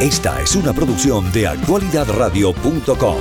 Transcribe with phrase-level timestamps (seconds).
[0.00, 3.16] Esta es una producción de actualidadradio.com.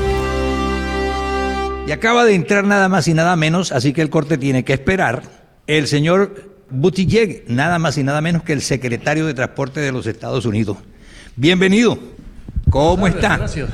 [1.88, 4.74] Y acaba de entrar nada más y nada menos, así que el corte tiene que
[4.74, 5.24] esperar.
[5.68, 10.06] El señor Buttigieg, nada más y nada menos que el secretario de Transporte de los
[10.06, 10.78] Estados Unidos.
[11.38, 11.98] Bienvenido.
[12.70, 13.38] ¿Cómo está?
[13.38, 13.70] Gracias.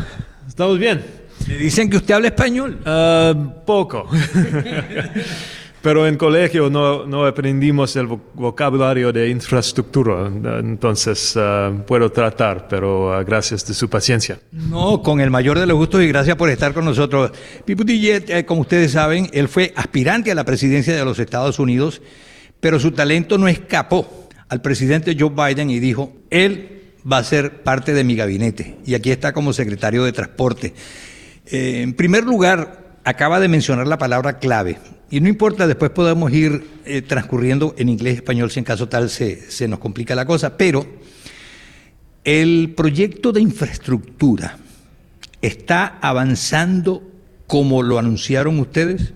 [0.48, 1.04] Estamos bien.
[1.48, 2.82] Me dicen que usted habla español.
[2.86, 3.34] Ah,
[3.66, 4.08] poco.
[5.82, 10.28] Pero en colegio no, no, aprendimos el vocabulario de infraestructura,
[10.60, 14.40] entonces ah, puedo tratar, pero uh, gracias de su paciencia.
[14.52, 17.32] No, con el mayor de los gustos y gracias por estar con nosotros.
[17.66, 22.04] Piputille, eh, como ustedes saben, él fue aspirante a la presidencia de los Estados Unidos,
[22.60, 27.64] pero su talento no escapó al presidente Joe Biden y dijo, él va a ser
[27.64, 28.78] parte de mi gabinete.
[28.86, 30.76] Y aquí está como secretario de Transporte.
[31.48, 34.78] Eh, en primer lugar, acaba de mencionar la palabra clave.
[35.12, 38.88] Y no importa, después podemos ir eh, transcurriendo en inglés y español si en caso
[38.88, 40.58] tal se, se nos complica la cosa.
[40.58, 40.86] Pero
[42.24, 44.58] el proyecto de infraestructura
[45.42, 47.04] está avanzando
[47.46, 49.14] como lo anunciaron ustedes.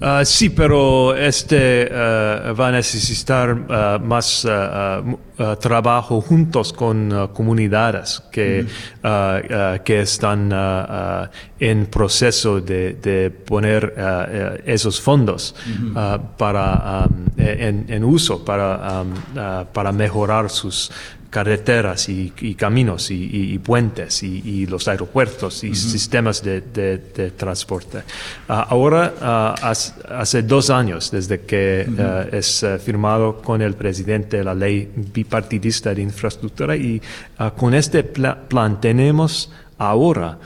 [0.00, 4.46] Uh, sí, pero este uh, va a necesitar uh, más
[5.60, 8.66] trabajo juntos con comunidades que,
[9.84, 10.52] que están
[11.58, 15.56] en proceso de, de poner esos fondos
[16.36, 20.92] para, um, en, en, uso para, um, para mejorar sus
[21.34, 28.04] carreteras y, caminos y, puentes y, los aeropuertos y sistemas de, transporte.
[28.48, 29.72] Ah, ahora, ah,
[30.10, 36.02] hace dos años desde que ah, es firmado con el presidente la ley bipartidista de
[36.02, 37.02] infraestructura y
[37.56, 40.38] con este plan tenemos ahora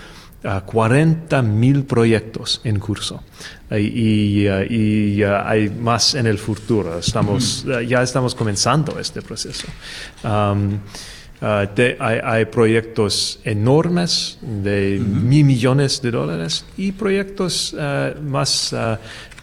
[0.43, 3.23] 40 mil proyectos en curso
[3.71, 6.99] y, y, hay más en el futuro.
[6.99, 9.67] Estamos, Ya estamos comenzando este proceso.
[10.23, 10.79] Um,
[11.41, 17.77] hay, proyectos enormes de mil millones de dólares y proyectos
[18.23, 18.75] más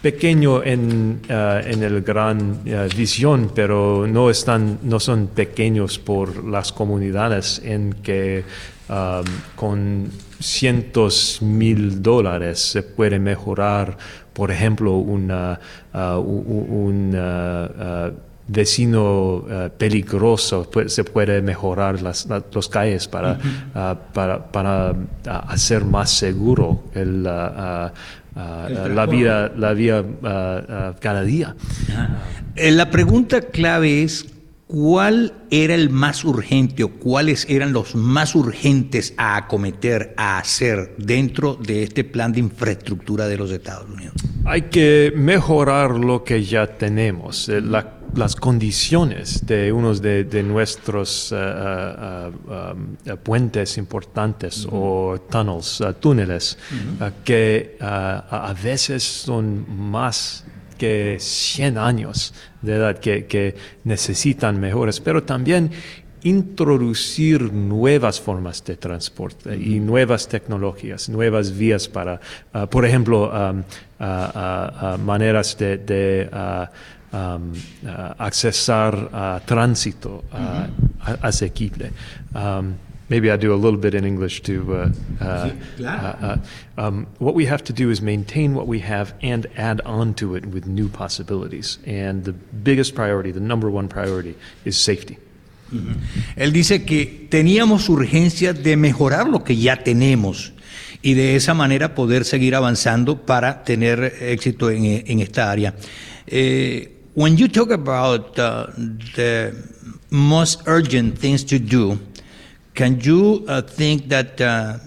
[0.02, 2.64] pequeños en, en el gran
[2.96, 8.44] visión, pero no, están, no son pequeños por las comunidades en que
[8.90, 9.24] um,
[9.56, 10.10] con
[10.40, 13.98] cientos mil dólares se puede mejorar,
[14.34, 15.60] por ejemplo, una,
[15.94, 18.14] uh, un uh, uh,
[18.48, 19.44] vecino
[19.78, 23.40] peligroso, se puede mejorar las, los calles para,
[24.14, 24.94] para, para
[25.48, 27.92] hacer más seguro el, la
[29.10, 30.04] vida, la vida
[31.00, 31.56] cada día.
[32.56, 34.26] Eh, la pregunta clave es
[34.68, 40.96] ¿cuál era el más urgente o cuáles eran los más urgentes a acometer, a hacer
[40.98, 44.14] dentro de este plan de infraestructura de los Estados Unidos?
[44.46, 47.50] Hay que mejorar lo que ya tenemos.
[47.50, 52.32] Eh, las condiciones de unos de, nuestros eh,
[53.06, 56.58] eh, puentes importantes o tunnels, túneles,
[57.26, 60.46] que a veces son más
[60.78, 65.72] que 100 años de edad que, necesitan mejores, pero también
[66.24, 72.20] introducir nuevas formas de transporte y nuevas tecnologías, nuevas vías para,
[72.52, 73.64] ah, por ejemplo, um,
[75.06, 76.30] maneras de, de
[77.14, 77.54] um,
[78.18, 80.24] accesar a tránsito
[81.22, 81.92] asequible.
[82.34, 82.74] Um,
[83.10, 84.76] maybe I do a little bit in English to.
[84.76, 84.90] Uh,
[85.22, 85.52] uh,
[85.82, 86.38] uh, uh,
[86.78, 90.36] um, what we have to do is maintain what we have and add on to
[90.36, 91.78] it with new possibilities.
[91.86, 94.36] And the biggest priority, the number one priority,
[94.66, 95.18] is safety.
[95.72, 95.96] Uh -huh.
[96.36, 100.54] Él dice que teníamos urgencia de mejorar lo que ya tenemos
[101.02, 105.74] y de esa manera poder seguir avanzando para tener éxito en, en esta área.
[106.28, 108.68] Eh, when you talk about uh,
[109.16, 109.54] the
[110.10, 111.98] most urgent things to do,
[112.76, 114.78] Can you uh, think that uh,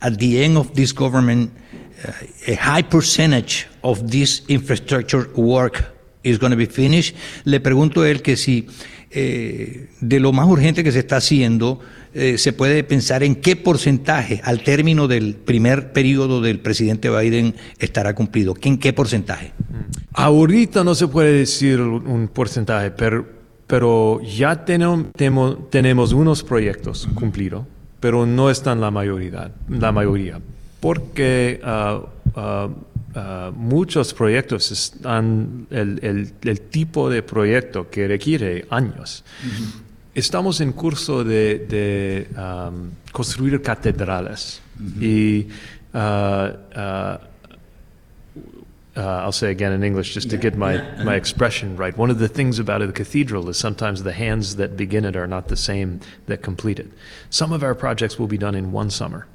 [0.00, 1.52] at the end of this government,
[2.02, 2.12] uh,
[2.48, 5.84] a high percentage of this infrastructure work
[6.22, 7.14] is going to be finished?
[7.44, 8.66] Le pregunto a él que si
[9.10, 11.80] eh, de lo más urgente que se está haciendo,
[12.14, 17.54] eh, se puede pensar en qué porcentaje al término del primer periodo del presidente Biden
[17.78, 18.54] estará cumplido.
[18.62, 19.52] ¿En qué porcentaje?
[20.14, 23.43] Ahorita no se puede decir un porcentaje, pero
[23.74, 25.06] pero ya tenemos,
[25.68, 27.66] tenemos unos proyectos cumplidos,
[27.98, 30.38] pero no están la mayoría, la mayoría
[30.78, 39.24] porque uh, uh, uh, muchos proyectos están el, el, tipo de proyecto que requiere años.
[40.14, 44.62] Estamos en curso de, de um, construir catedrales
[45.00, 45.48] y
[48.96, 51.96] uh, I'll say again in English just to get my, my expression right.
[51.96, 55.26] One of the things about a cathedral is sometimes the hands that begin it are
[55.26, 56.90] not the same that complete it.
[57.30, 59.26] Some of our projects will be done in one summer.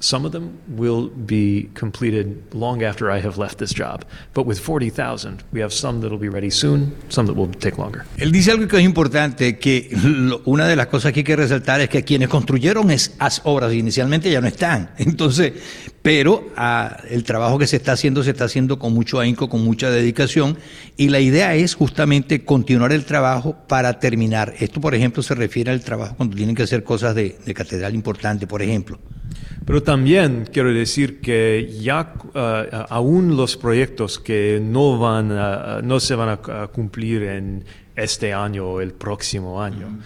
[0.00, 4.04] Some of them will be completed long after I have left this job.
[4.32, 7.76] But with 40,000, we have some that will be ready soon, some that will take
[7.78, 8.04] longer.
[8.16, 11.34] Él dice algo que es importante, que lo- una de las cosas que hay que
[11.34, 14.90] resaltar es que quienes construyeron esas obras inicialmente ya no están.
[14.98, 15.54] Entonces,
[16.00, 19.64] pero ah, el trabajo que se está haciendo se está haciendo con mucho ahínco, con
[19.64, 20.58] mucha dedicación,
[20.96, 24.54] y la idea es justamente continuar el trabajo para terminar.
[24.60, 27.96] Esto, por ejemplo, se refiere al trabajo cuando tienen que hacer cosas de, de catedral
[27.96, 29.00] importante, por ejemplo.
[29.64, 32.38] Pero también quiero decir que ya uh,
[32.88, 37.64] aún los proyectos que no van a- no se van a cumplir en
[37.94, 39.98] este año o el próximo año,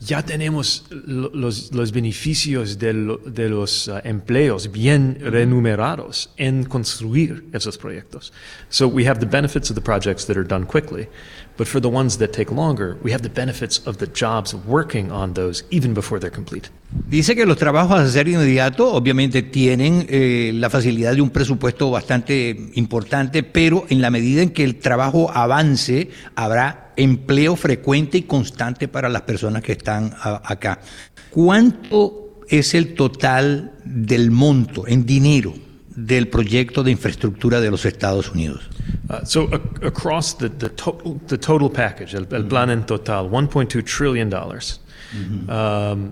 [0.00, 6.64] ya tenemos lo- los, los beneficios de, lo- de los uh, empleos bien renumerados en
[6.64, 8.32] construir esos proyectos.
[8.68, 11.08] So we have the benefits of the projects that are done quickly,
[11.56, 15.10] but for the ones that take longer, we have the benefits of the jobs working
[15.10, 16.68] on those even before they're complete.
[17.10, 21.90] Dice que los trabajos a hacer inmediato obviamente tienen eh, la facilidad de un presupuesto
[21.90, 28.22] bastante importante, pero en la medida en que el trabajo avance, habrá empleo frecuente y
[28.22, 30.80] constante para las personas que están a- acá.
[31.30, 35.54] ¿Cuánto es el total del monto en dinero
[35.94, 38.68] del proyecto de infraestructura de los Estados Unidos?
[39.08, 43.26] Uh, so ac- across the, the, total, the total package, el, el plan en total,
[43.30, 44.80] 1.2 trillion dollars,
[45.48, 46.10] um,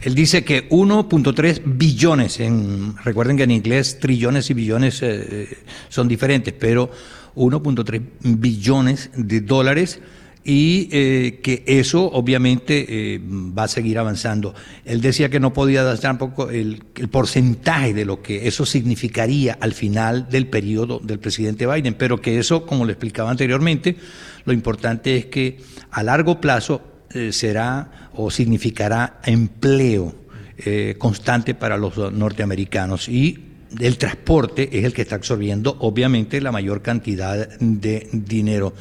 [0.00, 5.58] Él dice que 1.3 billones, en, recuerden que en inglés trillones y billones eh, eh,
[5.88, 6.90] son diferentes, pero
[7.36, 10.00] 1.3 billones de dólares
[10.48, 14.54] y eh, que eso obviamente eh, va a seguir avanzando.
[14.84, 19.72] Él decía que no podía dar tampoco el, porcentaje de lo que eso significaría al
[19.74, 23.96] final del periodo del presidente Biden, pero que eso, como le explicaba anteriormente,
[24.44, 25.58] lo importante es que
[25.90, 30.24] a largo plazo eh, será o significará empleo
[30.96, 33.38] constante para los norteamericanos y
[33.78, 38.72] el transporte es el que está absorbiendo obviamente la mayor cantidad de dinero.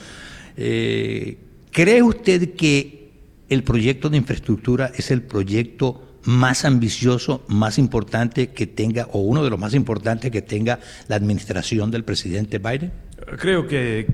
[1.75, 3.11] ¿Cree usted que
[3.49, 9.43] el proyecto de infraestructura es el proyecto más ambicioso, más importante que tenga, o uno
[9.43, 10.79] de los más importantes que tenga
[11.09, 12.93] la administración del presidente Biden?
[13.39, 14.07] Creo que,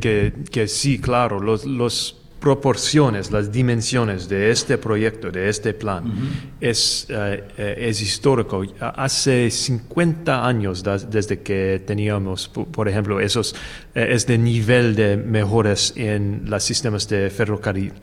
[0.52, 6.04] que, sí, claro, los proporciones, las dimensiones de este proyecto, de este plan,
[6.60, 8.64] es, eh, es histórico.
[8.80, 13.56] Hace 50 años desde que teníamos, po- por ejemplo, esos,
[13.94, 17.94] eh, este nivel de mejoras en los sistemas de ferrocarril,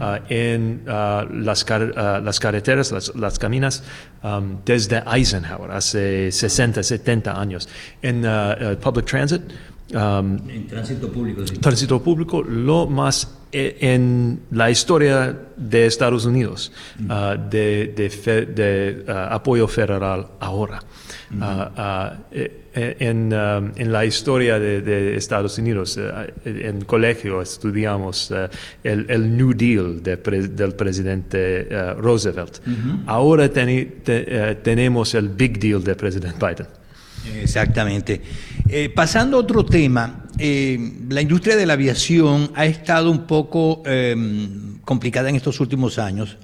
[0.00, 3.82] ah, en ah, las, car- ah, las carreteras, las, las caminas,
[4.22, 7.68] um, desde Eisenhower, hace 60, 70 años.
[8.02, 8.22] En
[8.80, 9.42] public transit,
[9.92, 11.56] um, En tránsito público, sí.
[11.58, 16.72] tránsito público lo más en la historia de Estados Unidos
[17.08, 20.80] ah, de, de fe- de, ah, apoyo federal ahora.
[21.40, 28.32] Ah, eh, eh, en, en la historia de, de Estados Unidos, eh, en colegio estudiamos
[28.84, 31.68] el, el New Deal de pre- del presidente
[31.98, 32.60] Roosevelt.
[33.06, 36.66] Ahora te- tenemos el Big Deal del presidente Biden.
[37.42, 38.20] Exactamente.
[38.68, 40.78] Eh, pasando a otro tema, eh,
[41.08, 44.16] la industria de la aviación ha estado un poco eh,
[44.84, 46.36] complicada en estos últimos años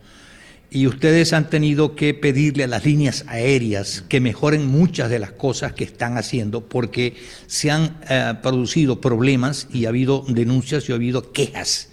[0.71, 5.31] y ustedes han tenido que pedirle a las líneas aéreas que mejoren muchas de las
[5.33, 7.17] cosas que están haciendo porque
[7.47, 11.89] se han eh, producido problemas y ha habido denuncias y ha habido quejas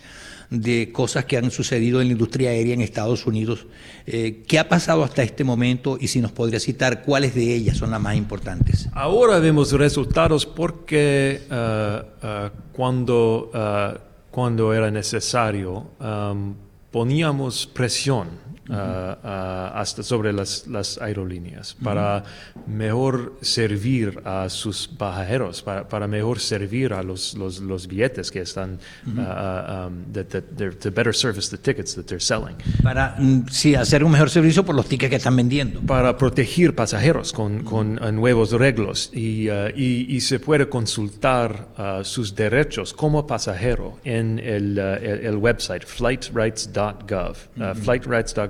[0.61, 3.65] de cosas que han sucedido en la industria aérea en Estados Unidos.
[4.05, 7.77] Eh, ¿Qué ha pasado hasta este momento y si nos podría citar cuáles de ellas
[7.77, 8.87] son las más importantes?
[8.93, 13.51] Ahora vemos resultados porque eh, eh, cuando,
[14.29, 15.87] cuando era necesario
[16.91, 22.23] poníamos presión hasta sobre las, las aerolíneas para
[22.67, 28.41] mejor servir a sus pasajeros, para, para mejor servir a los, los, los billetes que
[28.41, 32.55] están, uh, uh, um, that, that they're, to better service the tickets that they're selling.
[32.81, 35.81] Para mm, sí, hacer un mejor servicio por los tickets que están vendiendo.
[35.81, 41.67] para proteger pasajeros con, con uh, nuevos reglos y, uh, y, y se puede consultar
[41.77, 47.35] uh, sus derechos como pasajero en el, el, el website flightrights.gov.
[47.57, 47.73] Uh,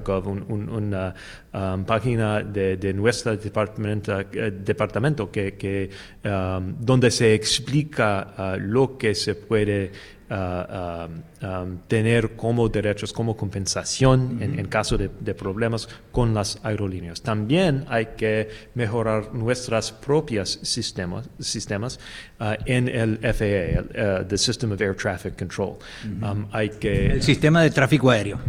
[0.03, 1.13] Flightrights.gov, un- un- una
[1.53, 5.89] um, página de, de nuestro departamento, eh, departamento que, que,
[6.25, 9.91] um, donde se explica uh, lo que se puede
[10.33, 11.07] ah,
[11.41, 16.59] ah, um, tener como derechos, como compensación en, en caso de, de problemas con las
[16.63, 17.21] aerolíneas.
[17.21, 21.99] También hay que mejorar nuestras propias sistemas, sistemas
[22.39, 25.77] ah, en el FAA, el uh, the System of Air Traffic Control.
[26.21, 28.39] Um, hay que El sistema de tráfico aéreo.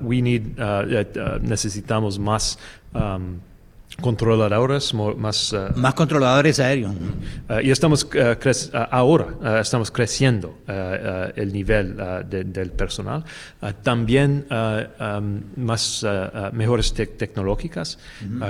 [0.00, 2.58] We need, uh, necesitamos más
[2.94, 3.40] um,
[4.00, 6.92] controladoras, más, uh, Más controladores aéreos.
[6.94, 10.58] uh, y estamos uh, uh, ahora estamos creciendo
[11.36, 11.96] el nivel
[12.28, 13.24] de- del personal.
[13.82, 16.06] También um, más
[16.52, 17.98] mejores tec- tecnológicas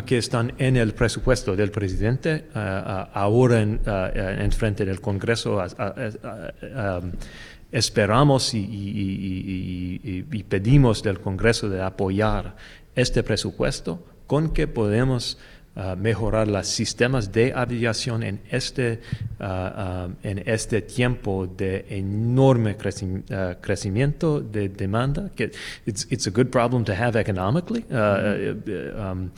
[0.07, 5.59] que están en el presupuesto del presidente ahora en, en frente del Congreso.
[5.63, 7.13] um,
[7.73, 8.65] esperamos y-
[10.31, 12.57] y pedimos del Congreso de apoyar
[12.95, 15.39] este presupuesto con que podemos
[15.75, 19.01] ah, mejorar los sistemas de aviación en este,
[19.41, 23.25] ah, ah, en este tiempo de enorme creci-
[23.61, 25.31] crecimiento de demanda.
[25.35, 25.51] Que
[25.85, 29.33] it's, it's a good problem to have economically, um,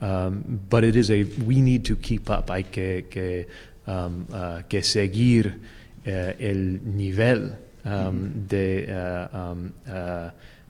[0.00, 2.48] um, but it is a, we need to keep up.
[2.48, 3.46] Hay que, que,
[3.86, 4.24] um,
[4.66, 5.60] que seguir
[6.06, 7.52] eh, el nivel
[7.84, 8.86] um, de,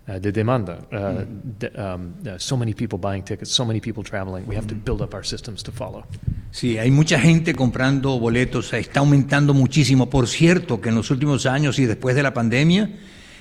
[0.09, 0.79] uh, uh, uh, de demanda.
[0.93, 1.25] Uh,
[1.59, 4.45] de- um, uh, so many people buying tickets, so many people traveling.
[4.47, 6.05] We have to build up our systems to follow.
[6.51, 10.09] Sí, hay mucha gente comprando boletos, está aumentando muchísimo.
[10.09, 12.91] Por cierto, que en los últimos años y después de la pandemia,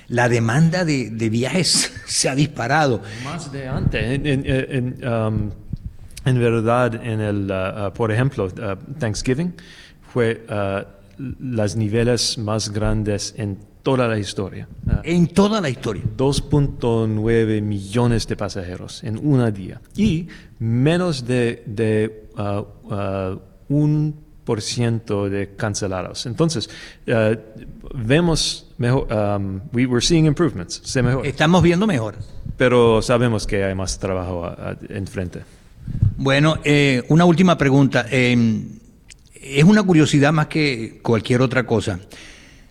[0.08, 3.02] la demanda de, de viajes se ha disparado.
[3.24, 4.02] Más de antes.
[4.04, 5.50] En, en- en- um,
[6.24, 9.54] en verdad, en el, uh, uh, por ejemplo, uh, Thanksgiving
[10.12, 10.84] fue uh,
[11.18, 14.68] los niveles más grandes en toda la historia.
[14.86, 16.02] Uh, En toda la historia.
[16.16, 20.28] 2.9 millones de pasajeros en un día y
[20.58, 24.14] menos de, de uh, uh, un
[24.44, 26.26] por ciento de cancelados.
[26.26, 26.68] Entonces,
[27.06, 27.36] uh,
[27.94, 32.24] vemos, mejor, um, we were seeing improvements, se mejora, Estamos viendo mejoras.
[32.58, 34.50] pero sabemos que hay más trabajo
[34.90, 35.40] enfrente.
[36.18, 38.04] Bueno, eh, una última pregunta.
[38.10, 38.36] Eh,
[39.34, 42.00] es una curiosidad más que cualquier otra cosa.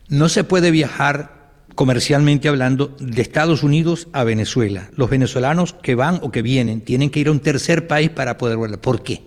[0.10, 1.38] No se puede viajar
[1.76, 4.90] comercialmente hablando de Estados Unidos a Venezuela.
[4.96, 8.38] Los venezolanos que van o que vienen tienen que ir a un tercer país para
[8.38, 8.78] poder verla.
[8.78, 9.22] ¿Por qué?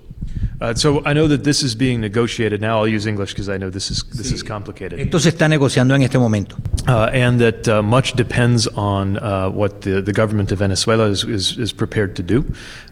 [0.61, 2.79] Uh, so I know that this is being negotiated now.
[2.79, 5.01] I'll use English because I know this is this is complicated.
[5.01, 6.57] Esto se está negociando en este momento.
[6.87, 11.25] Uh, and that uh, much depends on uh, what the, the government of Venezuela is,
[11.25, 12.45] is, is prepared to do.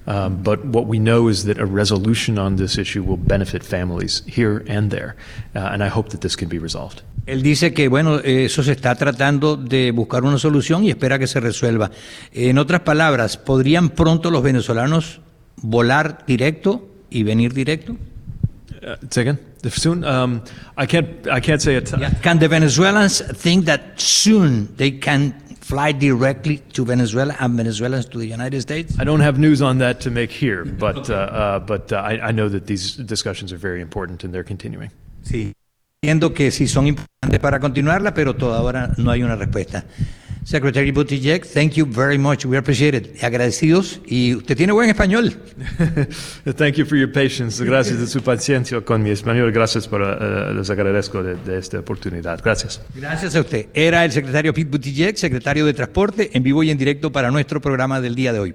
[0.07, 4.23] Um, but what we know is that a resolution on this issue will benefit families
[4.27, 5.17] here and there.
[5.55, 7.03] Uh, and I hope that this can be resolved.
[7.29, 11.27] Él dice que, bueno, eso se está tratando de buscar una solución y espera que
[11.27, 11.91] se resuelva.
[12.33, 15.21] En otras palabras, ¿podrían pronto los venezolanos
[15.61, 17.93] volar directo y venir directo?
[17.93, 20.05] Uh, soon?
[20.05, 20.41] Um,
[20.79, 21.93] I, can't, I can't say it.
[22.23, 28.19] Can the Venezuelans think that soon they can fly directly to Venezuela and Venezuelans to
[28.19, 28.99] the United States?
[28.99, 32.29] I don't have news on that to make here, but, uh, uh, but uh, I,
[32.29, 34.91] I know that these discussions are very important and they're continuing.
[35.25, 35.53] Sí.
[36.01, 39.85] Entiendo que sí son importantes para continuarla, pero todavía no hay una respuesta.
[40.45, 42.47] Secretary Buttigieg, thank you very much.
[42.47, 43.23] We appreciate it.
[43.23, 45.35] Agradecidos y usted tiene buen español.
[46.57, 47.63] Thank you for your patience.
[47.63, 49.53] Gracias de su paciencia con mi español.
[49.53, 52.41] Gracias por, uh, les agradezco de, de esta oportunidad.
[52.43, 52.81] Gracias.
[52.95, 53.67] Gracias a usted.
[53.75, 57.61] Era el secretario Pete Buttigieg, secretario de Transporte, en vivo y en directo para nuestro
[57.61, 58.55] programa del día de hoy.